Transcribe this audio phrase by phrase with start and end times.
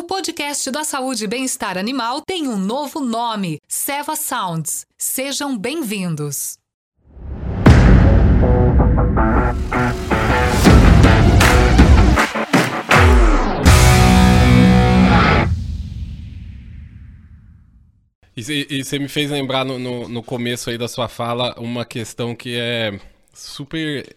[0.00, 4.86] O podcast da saúde e bem-estar animal tem um novo nome: Seva Sounds.
[4.96, 6.56] Sejam bem-vindos.
[18.34, 21.84] E, e você me fez lembrar no, no, no, começo aí da sua fala uma
[21.84, 22.98] questão que é
[23.34, 24.16] super.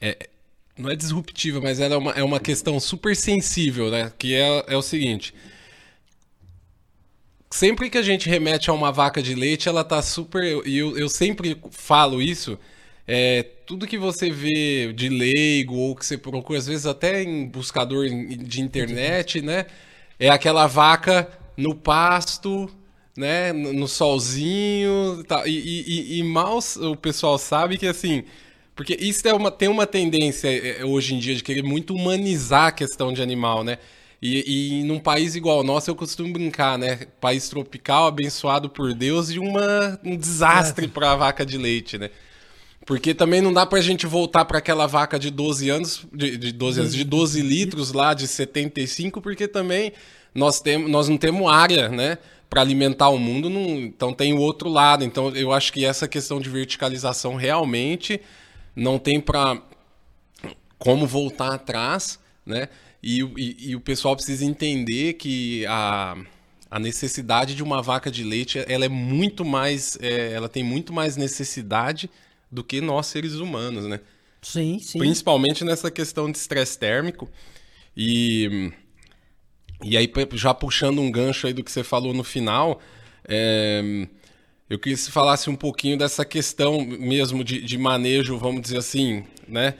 [0.00, 0.28] É,
[0.76, 4.12] não é disruptiva, mas ela é uma, é uma questão super sensível, né?
[4.18, 5.34] Que é, é o seguinte.
[7.50, 10.66] Sempre que a gente remete a uma vaca de leite, ela tá super.
[10.66, 12.58] E eu, eu sempre falo isso.
[13.06, 17.46] É, tudo que você vê de leigo ou que você procura, às vezes até em
[17.46, 19.66] buscador de internet, né?
[20.18, 22.68] É aquela vaca no pasto,
[23.16, 28.24] né, no solzinho e, e, e, mal o pessoal sabe que assim,
[28.74, 32.66] porque isso é uma, tem uma tendência é, hoje em dia de querer muito humanizar
[32.66, 33.78] a questão de animal, né?
[34.20, 37.06] E, e num país igual ao nosso, eu costumo brincar, né?
[37.20, 40.88] País tropical, abençoado por Deus e uma, um desastre é.
[40.88, 42.10] para a vaca de leite, né?
[42.86, 46.52] Porque também não dá pra gente voltar para aquela vaca de 12 anos, de, de
[46.52, 49.92] 12 anos, de 12 litros lá, de 75, porque também
[50.34, 52.18] nós, nós não temos área, né?
[52.48, 55.04] para alimentar o mundo, não, então tem o outro lado.
[55.04, 58.20] Então eu acho que essa questão de verticalização realmente
[58.74, 59.62] não tem para
[60.78, 62.68] como voltar atrás, né?
[63.02, 66.16] E, e, e, o pessoal precisa entender que a,
[66.70, 70.92] a necessidade de uma vaca de leite ela é muito mais, é, ela tem muito
[70.92, 72.08] mais necessidade
[72.50, 74.00] do que nós seres humanos, né?
[74.40, 74.98] Sim, sim.
[74.98, 77.28] Principalmente nessa questão de estresse térmico
[77.96, 78.72] e
[79.82, 82.80] e aí, já puxando um gancho aí do que você falou no final,
[83.28, 84.06] é,
[84.68, 88.78] eu queria que você falasse um pouquinho dessa questão mesmo de, de manejo, vamos dizer
[88.78, 89.74] assim, né?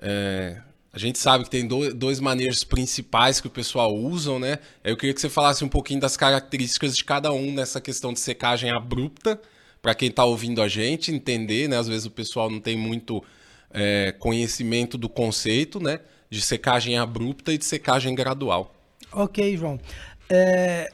[0.00, 0.60] É,
[0.92, 4.58] a gente sabe que tem do, dois manejos principais que o pessoal usa, né?
[4.82, 8.20] Eu queria que você falasse um pouquinho das características de cada um nessa questão de
[8.20, 9.40] secagem abrupta,
[9.82, 11.76] para quem está ouvindo a gente entender, né?
[11.76, 13.22] Às vezes o pessoal não tem muito
[13.70, 16.00] é, conhecimento do conceito, né?
[16.30, 18.74] De secagem abrupta e de secagem gradual.
[19.12, 19.78] Ok, João.
[20.28, 20.92] É,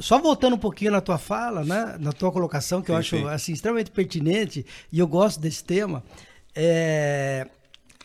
[0.00, 3.28] só voltando um pouquinho na tua fala, né, na tua colocação, que sim, eu acho
[3.28, 6.02] assim, extremamente pertinente e eu gosto desse tema.
[6.54, 7.46] É,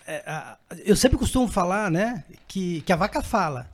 [0.06, 3.70] é, eu sempre costumo falar né, que, que a vaca fala.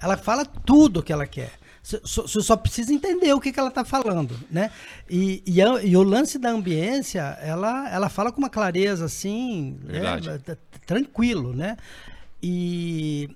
[0.00, 1.52] Ela fala tudo o que ela quer.
[1.82, 4.70] Você só, só, precisa entender o que, que ela está falando, né?
[5.08, 9.78] E, e, a, e, o lance da ambiência, ela, ela fala com uma clareza assim,
[9.90, 10.56] é,
[10.86, 11.76] tranquilo, né?
[12.42, 13.28] E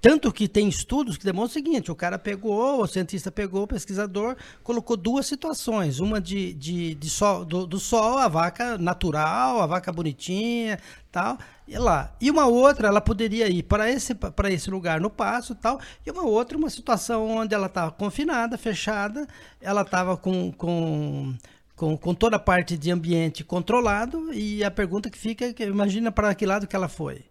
[0.00, 3.66] tanto que tem estudos que demonstram o seguinte: o cara pegou, o cientista pegou, o
[3.66, 6.00] pesquisador, colocou duas situações.
[6.00, 10.78] Uma de, de, de sol, do, do, sol, a vaca natural, a vaca bonitinha,
[11.10, 12.14] tal, e lá.
[12.20, 14.16] E uma outra, ela poderia ir para esse,
[14.50, 15.80] esse lugar no passo tal.
[16.06, 19.26] E uma outra, uma situação onde ela estava confinada, fechada,
[19.60, 20.52] ela estava com.
[20.52, 21.34] com
[21.76, 26.10] com, com toda a parte de ambiente controlado e a pergunta que fica é, imagina
[26.10, 27.27] para que lado que ela foi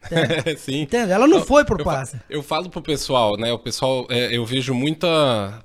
[0.58, 0.82] Sim.
[0.82, 1.12] Entende?
[1.12, 2.16] Ela não foi por passe.
[2.28, 3.52] Eu, eu falo pro pessoal, né?
[3.52, 5.62] O pessoal, é, eu vejo muita.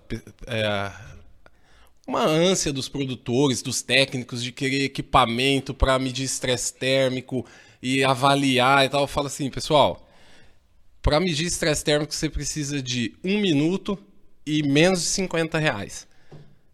[0.48, 0.92] É,
[2.08, 7.46] uma ânsia dos produtores, dos técnicos de querer equipamento para medir estresse térmico
[7.82, 9.02] e avaliar e tal.
[9.02, 10.08] Eu falo assim, pessoal,
[11.02, 13.98] para medir estresse térmico você precisa de um minuto
[14.46, 16.08] e menos de 50 reais.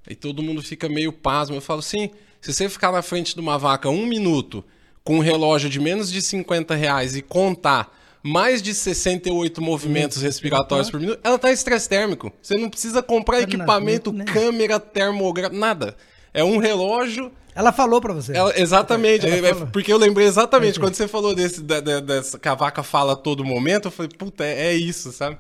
[0.08, 1.56] Aí todo mundo fica meio pasmo.
[1.56, 2.10] Eu falo assim,
[2.42, 4.64] se você ficar na frente de uma vaca um minuto
[5.04, 10.92] com um relógio de menos de 50 reais e contar mais de 68 movimentos respiratórios
[10.92, 12.32] por minuto, ela tá estresse térmico.
[12.42, 14.26] Você não precisa comprar equipamento, né?
[14.26, 15.96] câmera, termográfico, nada.
[16.34, 17.32] É um relógio.
[17.54, 18.36] Ela falou para você.
[18.36, 19.28] Ela, exatamente.
[19.28, 22.56] Ela é, porque eu lembrei exatamente quando você falou desse, da, da, dessa que a
[22.56, 25.38] vaca fala a todo momento, eu falei, puta, é, é isso, sabe?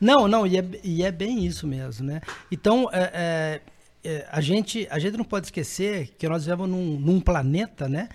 [0.00, 2.20] Não, não, e é, e é bem isso mesmo, né?
[2.52, 3.60] Então, é, é,
[4.04, 8.10] é a, gente, a gente não pode esquecer que nós vivemos num, num planeta, né?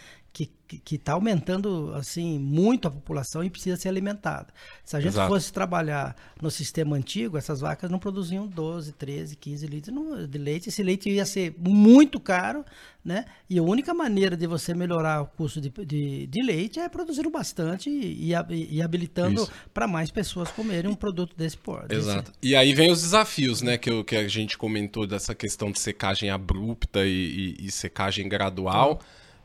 [0.80, 4.48] Que está aumentando assim muito a população e precisa ser alimentada.
[4.84, 5.30] Se a gente Exato.
[5.30, 10.70] fosse trabalhar no sistema antigo, essas vacas não produziam 12, 13, 15 litros de leite.
[10.70, 12.66] Esse leite ia ser muito caro,
[13.03, 13.26] né?
[13.50, 17.29] E a única maneira de você melhorar o custo de, de, de leite é produzindo
[17.29, 21.96] bastante e, e, e habilitando para mais pessoas comerem um produto desse porte.
[21.96, 22.32] Exato.
[22.41, 23.78] E aí vem os desafios, né?
[23.78, 29.00] Que, eu, que a gente comentou dessa questão de secagem abrupta e, e secagem gradual.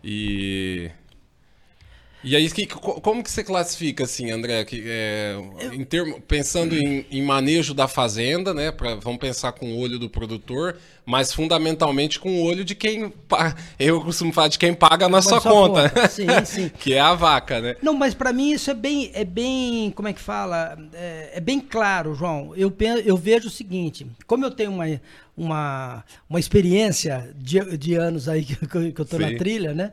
[0.05, 0.91] E
[2.27, 5.37] E aí, que, como que você classifica, assim, André, que, é,
[5.73, 8.73] em termo, pensando em, em, manejo da fazenda, né?
[8.73, 13.13] Pra, vamos pensar com o olho do produtor, mas fundamentalmente com o olho de quem.
[13.79, 16.09] Eu costumo falar de quem paga na sua conta, conta.
[16.09, 16.69] Sim, sim.
[16.69, 17.77] que é a vaca, né?
[17.81, 19.93] Não, mas para mim isso é bem, é bem.
[19.93, 20.77] Como é que fala?
[20.95, 22.53] É, é bem claro, João.
[22.57, 22.75] Eu,
[23.05, 25.01] eu vejo o seguinte: como eu tenho uma,
[25.37, 28.57] uma, uma experiência de, de anos aí que,
[28.93, 29.19] que eu Sim.
[29.19, 29.93] na trilha, né?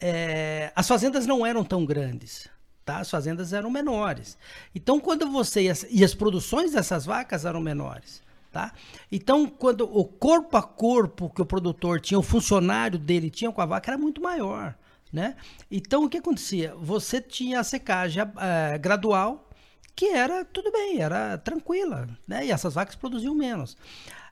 [0.00, 2.48] é, as fazendas não eram tão grandes.
[2.84, 2.98] Tá?
[2.98, 4.38] As fazendas eram menores.
[4.74, 5.62] Então, quando você.
[5.62, 8.22] Ia, e as produções dessas vacas eram menores.
[8.50, 8.72] Tá?
[9.12, 13.60] Então, quando o corpo a corpo que o produtor tinha, o funcionário dele tinha com
[13.60, 14.74] a vaca, era muito maior.
[15.12, 15.36] Né?
[15.70, 16.74] Então, o que acontecia?
[16.76, 18.22] Você tinha a secagem
[18.80, 19.48] gradual,
[19.94, 22.46] que era tudo bem, era tranquila, né?
[22.46, 23.76] e essas vacas produziam menos.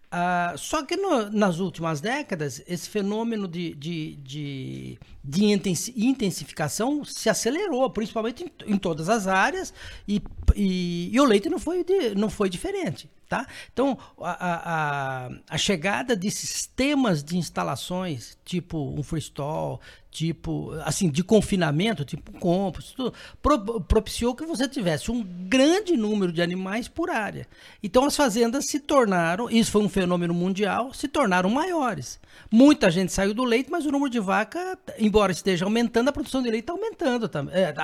[0.08, 7.28] Uh, só que no, nas últimas décadas, esse fenômeno de, de, de, de, intensificação se
[7.28, 9.74] acelerou, principalmente em, em todas as áreas,
[10.06, 10.22] e,
[10.56, 13.10] e, e, o leite não foi, de, não foi diferente.
[13.28, 13.46] Tá?
[13.70, 21.22] Então, a, a, a, chegada de sistemas de instalações, tipo um freestall, tipo, assim, de
[21.22, 23.12] confinamento, tipo compost, tudo,
[23.42, 27.46] pro, propiciou que você tivesse um grande número de animais por área.
[27.82, 32.18] Então, as fazendas se tornaram, isso foi um fenômeno mundial, se tornaram maiores.
[32.50, 36.42] Muita gente saiu do leite, mas o número de vaca, embora esteja aumentando, a produção
[36.42, 37.54] de leite está aumentando também.
[37.54, 37.74] É,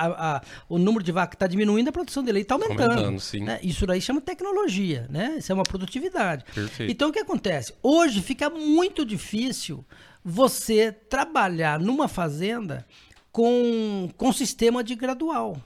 [0.67, 3.05] o número de vaca está diminuindo, a produção de leite está aumentando.
[3.05, 3.59] aumentando né?
[3.61, 5.35] Isso daí chama tecnologia, né?
[5.37, 6.43] Isso é uma produtividade.
[6.53, 6.91] Perfeito.
[6.91, 7.73] Então, o que acontece?
[7.83, 9.85] Hoje fica muito difícil
[10.25, 12.85] você trabalhar numa fazenda
[13.31, 15.57] com, com sistema de gradual.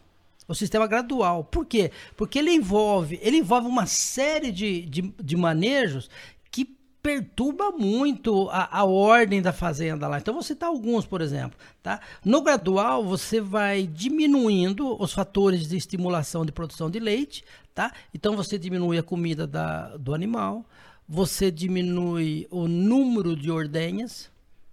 [0.48, 1.44] O sistema gradual.
[1.44, 1.92] Por quê?
[2.18, 6.10] Porque ele envolve, ele envolve uma série de, de, de manejos
[7.02, 10.18] perturba muito a, a, ordem da fazenda lá.
[10.18, 11.58] Então, vou citar alguns, por exemplo.
[11.82, 12.02] Tá?
[12.24, 17.44] No gradual, você vai diminuindo os fatores de estimulação de produção de leite.
[17.74, 17.92] Tá?
[18.14, 20.66] Então, você diminui a comida da, do animal,
[21.08, 24.30] você diminui o número de ordenhas.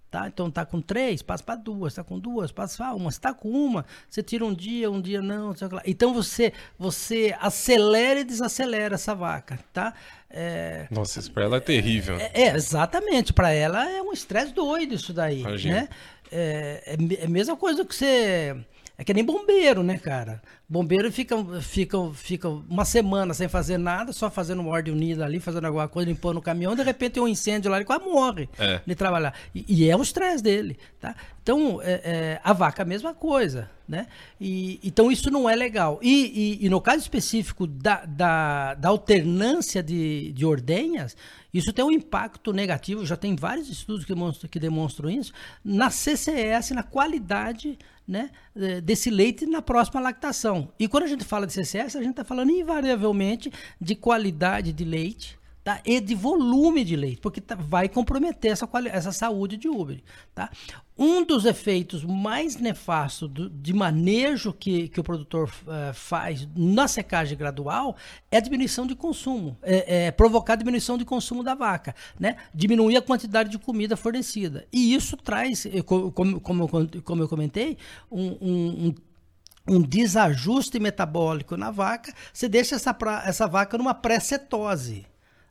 [0.09, 0.25] Tá?
[0.27, 3.49] Então tá com três, passa para duas, tá com duas, passa para uma, está com
[3.49, 5.53] uma, você tira um dia, um dia não,
[5.85, 9.93] então você você acelera e desacelera essa vaca, tá?
[10.29, 12.15] É, Nossa, isso para ela é terrível.
[12.19, 15.75] É, é exatamente, para ela é um estresse doido isso daí, Imagina.
[15.75, 15.89] né?
[16.31, 18.55] É, é, é a mesma coisa que você
[18.97, 20.41] é que nem bombeiro, né, cara?
[20.67, 25.39] Bombeiro fica, fica, fica uma semana sem fazer nada, só fazendo uma ordem unida ali,
[25.39, 28.49] fazendo alguma coisa, limpando o caminhão, de repente tem um incêndio lá, ele quase morre
[28.57, 28.81] é.
[28.83, 29.35] de trabalhar.
[29.53, 31.15] E, e, é o estresse dele, tá?
[31.43, 34.07] Então, é, é, a vaca é a mesma coisa, né?
[34.39, 35.99] E, então, isso não é legal.
[36.01, 41.15] E, e, e no caso específico da, da, da alternância de, de ordenhas,
[41.53, 45.31] isso tem um impacto negativo, já tem vários estudos que demonstram, que demonstram isso,
[45.63, 48.29] na CCS, na qualidade né,
[48.83, 50.71] desse leite na próxima lactação.
[50.79, 54.85] E quando a gente fala de CCS, a gente está falando invariavelmente de qualidade de
[54.85, 55.81] leite, tá?
[55.83, 60.01] E de volume de leite, porque tá, vai comprometer essa, essa saúde de Uber,
[60.33, 60.49] tá?
[60.97, 66.87] Um dos efeitos mais nefastos do, de manejo que, que o produtor uh, faz na
[66.87, 67.97] secagem gradual
[68.31, 72.37] é a diminuição de consumo, é, é, provocar a diminuição de consumo da vaca, né?
[72.55, 74.65] Diminuir a quantidade de comida fornecida.
[74.71, 76.69] E isso traz, eh, como, como,
[77.03, 77.77] como eu comentei,
[78.09, 78.95] um, um, um
[79.69, 85.05] um desajuste metabólico na vaca, você deixa essa, pra, essa vaca numa pré-cetose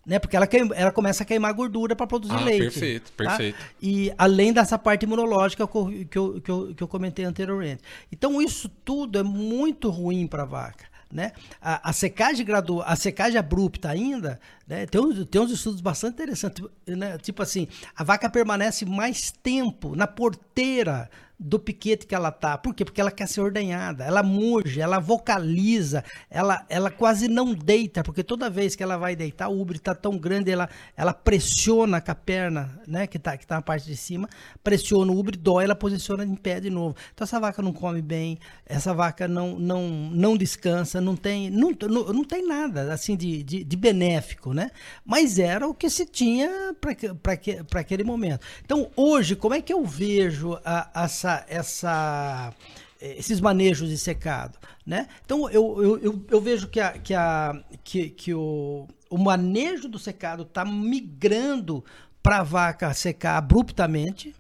[0.07, 0.21] né?
[0.21, 2.63] Porque ela, queima, ela começa a queimar gordura para produzir ah, leite.
[2.63, 3.25] Perfeito, tá?
[3.25, 3.59] perfeito.
[3.83, 7.83] E além dessa parte imunológica que eu, que eu, que eu, que eu comentei anteriormente.
[8.13, 10.87] Então, isso tudo é muito ruim para a vaca.
[11.13, 11.33] Né?
[11.63, 14.87] A, a, secagem gradual, a secagem abrupta ainda, né?
[14.87, 17.17] tem, uns, tem uns estudos bastante interessantes, né?
[17.19, 22.57] tipo assim, a vaca permanece mais tempo na porteira do piquete que ela tá.
[22.57, 22.85] Por quê?
[22.85, 28.23] Porque ela quer ser ordenhada, ela murge, ela vocaliza, ela, ela quase não deita, porque
[28.25, 32.11] toda vez que ela vai deitar, o úbrio tá tão grande, ela, ela pressiona com
[32.11, 34.29] a perna, né, que tá, que tá na parte de cima,
[34.65, 36.97] pressiona o úbrio, dói, ela posiciona em pé de novo.
[37.13, 41.71] Então essa vaca não come bem, essa vaca não, não, não descansa, não tem, não,
[41.71, 44.71] não, não tem nada assim de, de, de benéfico, né?
[45.05, 48.41] Mas era o que se tinha para aquele momento.
[48.65, 52.55] Então hoje, como é que eu vejo a, essa, essa
[53.01, 55.09] eh, esses manejos de secado, né?
[55.25, 59.89] Então eu, eu, eu, eu, vejo que, a, que, a, que, que o, o manejo
[59.89, 61.85] do secado está migrando
[62.23, 64.35] para a vaca secar abruptamente,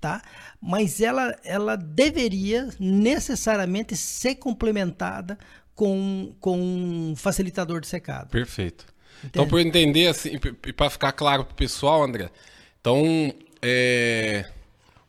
[0.00, 0.22] tá?
[0.60, 5.38] Mas ela, ela deveria necessariamente ser complementada
[5.74, 8.30] com, com um facilitador de secado.
[8.30, 8.86] Perfeito.
[9.18, 9.30] Entende?
[9.30, 12.30] Então, para entender assim, e para ficar claro para o pessoal, André,
[12.80, 14.44] então é,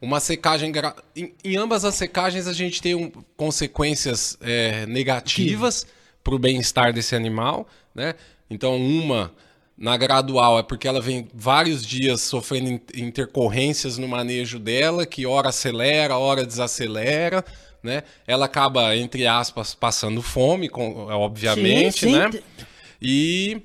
[0.02, 0.72] uma secagem.
[0.72, 0.96] Gra...
[1.16, 5.86] Em, em, ambas as secagens a gente tem um, consequências é, negativas
[6.24, 8.16] para o bem-estar desse animal, né?
[8.50, 9.32] Então, uma
[9.78, 15.50] na gradual é porque ela vem vários dias sofrendo intercorrências no manejo dela, que hora
[15.50, 17.44] acelera, hora desacelera,
[17.84, 18.04] né?
[18.26, 22.18] Ela acaba, entre aspas, passando fome, obviamente, sim, sim.
[22.18, 22.30] né?
[23.02, 23.62] E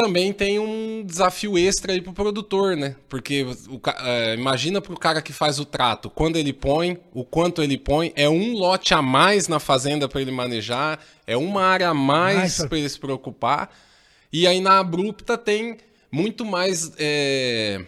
[0.00, 2.96] também tem um desafio extra aí pro produtor, né?
[3.06, 7.62] Porque o, é, imagina pro cara que faz o trato, quando ele põe, o quanto
[7.62, 11.90] ele põe, é um lote a mais na fazenda para ele manejar, é uma área
[11.90, 13.70] a mais para ele se preocupar.
[14.32, 15.76] E aí na abrupta tem
[16.10, 16.92] muito mais.
[16.96, 17.84] É...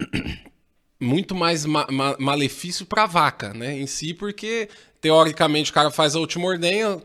[1.00, 3.76] muito mais ma ma malefício para a vaca, né?
[3.76, 4.68] Em si, porque
[5.00, 7.02] teoricamente o cara faz a última ordenha,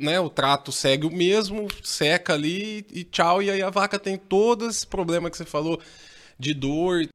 [0.00, 3.42] né, o trato segue o mesmo, seca ali e tchau.
[3.42, 5.80] E aí a vaca tem todo esse problema que você falou
[6.38, 7.06] de dor.